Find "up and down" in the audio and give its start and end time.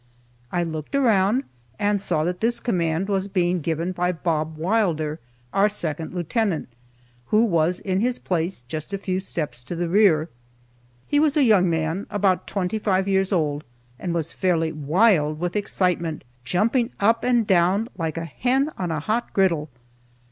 16.99-17.87